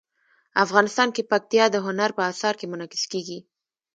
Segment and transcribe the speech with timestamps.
[0.63, 3.39] افغانستان کې پکتیا د هنر په اثار کې منعکس کېږي.